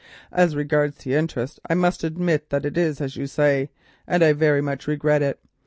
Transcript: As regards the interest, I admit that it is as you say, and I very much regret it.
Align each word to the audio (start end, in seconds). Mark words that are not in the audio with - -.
As 0.31 0.55
regards 0.55 1.03
the 1.03 1.13
interest, 1.13 1.59
I 1.69 1.73
admit 1.75 2.49
that 2.49 2.65
it 2.65 2.75
is 2.75 2.99
as 3.01 3.15
you 3.17 3.27
say, 3.27 3.69
and 4.07 4.23
I 4.23 4.33
very 4.33 4.59
much 4.59 4.87
regret 4.87 5.21
it. 5.21 5.39